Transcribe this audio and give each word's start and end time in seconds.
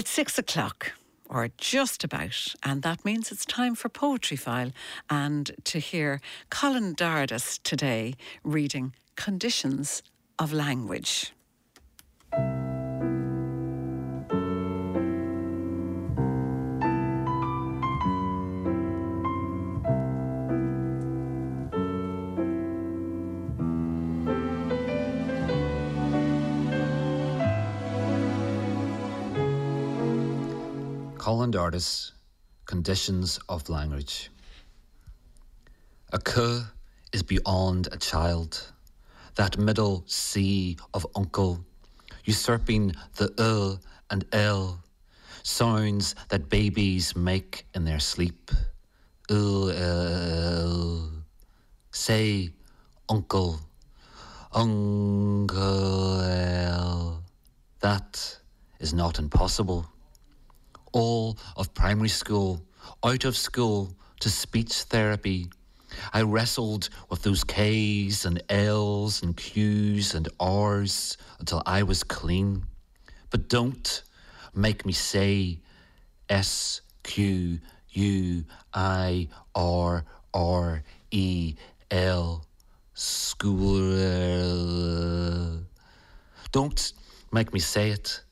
It's 0.00 0.10
six 0.10 0.38
o'clock 0.38 0.92
or 1.28 1.50
just 1.58 2.04
about, 2.04 2.54
and 2.62 2.80
that 2.80 3.04
means 3.04 3.30
it's 3.30 3.44
time 3.44 3.74
for 3.74 3.90
Poetry 3.90 4.38
File 4.38 4.72
and 5.10 5.50
to 5.64 5.78
hear 5.78 6.22
Colin 6.48 6.94
Dardis 6.94 7.62
today 7.62 8.14
reading 8.42 8.94
Conditions 9.16 10.02
of 10.38 10.54
Language. 10.54 11.34
Colin 31.20 31.52
Dardis, 31.52 32.12
Conditions 32.64 33.38
of 33.46 33.68
Language. 33.68 34.30
A 36.14 36.18
cur 36.18 36.66
is 37.12 37.22
beyond 37.22 37.88
a 37.92 37.98
child, 37.98 38.72
that 39.34 39.58
middle 39.58 40.02
C 40.06 40.78
of 40.94 41.06
uncle, 41.14 41.62
usurping 42.24 42.94
the 43.16 43.34
ul 43.36 43.78
and 44.08 44.24
l, 44.32 44.82
sounds 45.42 46.14
that 46.30 46.48
babies 46.48 47.14
make 47.14 47.66
in 47.74 47.84
their 47.84 48.00
sleep. 48.00 48.50
Ul, 49.30 49.72
l, 49.72 51.10
say, 51.90 52.48
uncle, 53.10 53.60
uncle, 54.54 56.22
l. 56.22 57.22
That 57.80 58.38
is 58.78 58.94
not 58.94 59.18
impossible 59.18 59.86
all 60.92 61.38
of 61.56 61.72
primary 61.74 62.08
school, 62.08 62.62
out 63.04 63.24
of 63.24 63.36
school 63.36 63.92
to 64.20 64.30
speech 64.30 64.72
therapy. 64.82 65.48
I 66.12 66.22
wrestled 66.22 66.88
with 67.08 67.22
those 67.22 67.44
K's 67.44 68.24
and 68.24 68.42
L's 68.48 69.22
and 69.22 69.36
Q's 69.36 70.14
and 70.14 70.28
R's 70.38 71.16
until 71.38 71.62
I 71.66 71.82
was 71.82 72.04
clean. 72.04 72.64
But 73.30 73.48
don't 73.48 74.02
make 74.54 74.86
me 74.86 74.92
say 74.92 75.60
S 76.28 76.80
Q 77.02 77.58
U 77.90 78.44
I 78.72 79.28
R 79.54 80.04
R 80.32 80.82
E 81.10 81.54
L 81.90 82.44
school. 82.94 83.80
Don't 86.52 86.92
make 87.32 87.52
me 87.52 87.60
say 87.60 87.90
it. 87.90 88.22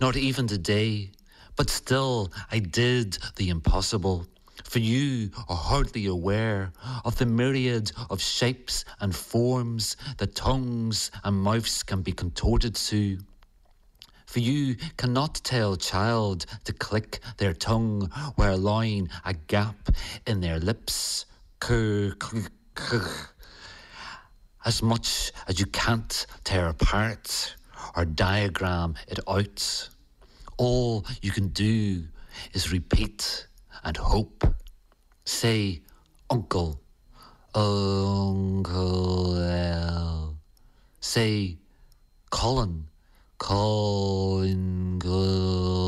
Not 0.00 0.16
even 0.16 0.46
today. 0.46 1.10
But 1.56 1.70
still, 1.70 2.30
I 2.50 2.58
did 2.58 3.18
the 3.36 3.48
impossible. 3.48 4.26
For 4.64 4.78
you 4.78 5.30
are 5.48 5.56
hardly 5.56 6.06
aware 6.06 6.72
of 7.04 7.16
the 7.16 7.26
myriad 7.26 7.92
of 8.10 8.20
shapes 8.20 8.84
and 9.00 9.14
forms 9.14 9.96
that 10.18 10.34
tongues 10.34 11.10
and 11.24 11.36
mouths 11.36 11.82
can 11.82 12.02
be 12.02 12.12
contorted 12.12 12.74
to. 12.74 13.18
For 14.26 14.40
you 14.40 14.76
cannot 14.96 15.40
tell 15.44 15.76
child 15.76 16.44
to 16.64 16.72
click 16.72 17.20
their 17.38 17.54
tongue 17.54 18.10
where 18.34 18.50
allowing 18.50 19.08
a 19.24 19.32
gap 19.32 19.90
in 20.26 20.40
their 20.40 20.58
lips. 20.58 21.24
As 24.64 24.82
much 24.82 25.32
as 25.48 25.58
you 25.58 25.66
can't 25.66 26.26
tear 26.44 26.68
apart 26.68 27.56
or 27.96 28.04
diagram 28.04 28.94
it 29.08 29.20
out. 29.26 29.88
All 30.58 31.04
you 31.20 31.30
can 31.32 31.48
do 31.48 32.04
is 32.54 32.72
repeat 32.72 33.46
and 33.84 33.96
hope. 33.96 34.44
Say, 35.24 35.82
Uncle, 36.30 36.80
Uncle 37.54 39.36
L. 39.42 40.38
Say, 41.00 41.58
Colin, 42.30 42.86
Colin, 43.38 44.98
Colin. 45.00 45.86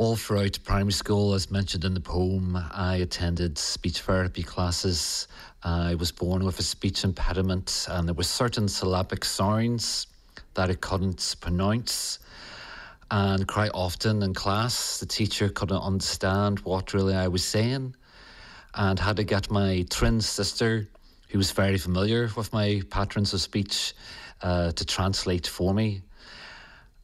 All 0.00 0.16
throughout 0.16 0.58
primary 0.64 0.94
school, 0.94 1.34
as 1.34 1.50
mentioned 1.50 1.84
in 1.84 1.92
the 1.92 2.00
poem, 2.00 2.56
I 2.72 2.96
attended 2.96 3.58
speech 3.58 4.00
therapy 4.00 4.42
classes 4.42 5.28
I 5.62 5.94
was 5.94 6.10
born 6.10 6.42
with 6.42 6.58
a 6.58 6.62
speech 6.62 7.04
impediment, 7.04 7.86
and 7.86 8.08
there 8.08 8.14
were 8.14 8.22
certain 8.22 8.66
syllabic 8.66 9.26
sounds 9.26 10.06
that 10.54 10.70
I 10.70 10.74
couldn't 10.76 11.36
pronounce. 11.42 12.18
And 13.10 13.46
quite 13.46 13.72
often 13.74 14.22
in 14.22 14.32
class, 14.32 14.96
the 14.96 15.04
teacher 15.04 15.50
couldn't 15.50 15.82
understand 15.82 16.60
what 16.60 16.94
really 16.94 17.14
I 17.14 17.28
was 17.28 17.44
saying, 17.44 17.94
and 18.72 18.98
had 18.98 19.16
to 19.16 19.24
get 19.24 19.50
my 19.50 19.84
twin 19.90 20.22
sister, 20.22 20.88
who 21.28 21.36
was 21.36 21.50
very 21.50 21.76
familiar 21.76 22.30
with 22.34 22.54
my 22.54 22.80
patterns 22.88 23.34
of 23.34 23.42
speech, 23.42 23.92
uh, 24.40 24.72
to 24.72 24.84
translate 24.86 25.46
for 25.46 25.74
me. 25.74 26.00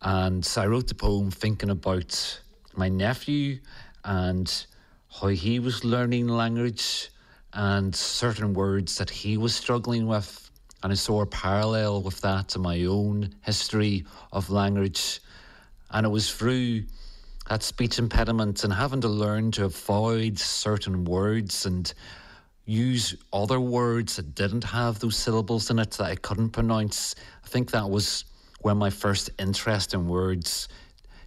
And 0.01 0.43
so 0.43 0.63
I 0.63 0.67
wrote 0.67 0.89
the 0.89 0.95
poem 0.95 1.31
thinking 1.31 1.69
about 1.69 2.41
my 2.77 2.89
nephew 2.89 3.59
and 4.05 4.67
how 5.21 5.29
he 5.29 5.59
was 5.59 5.85
learning 5.85 6.29
language 6.29 7.11
and 7.53 7.95
certain 7.95 8.53
words 8.53 8.97
that 8.99 9.11
he 9.11 9.37
was 9.37 9.55
struggling 9.55 10.07
with. 10.07 10.51
And 10.83 10.93
I 10.93 10.97
saw 10.97 11.23
a 11.23 11.27
parallel 11.27 12.03
with 12.03 12.21
that 12.21 12.55
in 12.55 12.63
my 12.63 12.85
own 12.85 13.35
history 13.43 14.05
of 14.33 14.51
language. 14.51 15.21
And 15.91 16.05
it 16.05 16.11
was 16.11 16.33
through 16.33 16.85
that 17.49 17.63
speech 17.63 17.99
impediment 17.99 18.65
and 18.65 18.73
having 18.73 19.01
to 19.01 19.09
learn 19.09 19.51
to 19.53 19.65
avoid 19.65 20.39
certain 20.39 21.05
words 21.05 21.65
and 21.65 21.93
use 22.67 23.15
other 23.33 23.61
words 23.61 24.17
that 24.17 24.35
didn't 24.35 24.65
have 24.65 24.99
those 24.99 25.17
syllables 25.17 25.71
in 25.71 25.79
it 25.79 25.93
that 25.93 26.05
I 26.05 26.17
couldn't 26.17 26.51
pronounce. 26.51 27.15
I 27.45 27.49
think 27.49 27.71
that 27.71 27.89
was 27.89 28.25
where 28.61 28.75
my 28.75 28.91
first 28.91 29.31
interest 29.39 29.95
in 29.95 30.09
words 30.09 30.69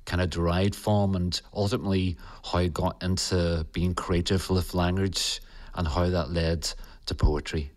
kind 0.09 0.21
of 0.21 0.29
derived 0.31 0.75
from 0.75 1.15
and 1.15 1.39
ultimately 1.53 2.17
how 2.43 2.57
I 2.57 2.67
got 2.67 3.01
into 3.03 3.65
being 3.73 3.93
creative 3.93 4.49
with 4.49 4.73
language 4.73 5.39
and 5.75 5.87
how 5.87 6.09
that 6.09 6.31
led 6.31 6.67
to 7.05 7.13
poetry. 7.13 7.71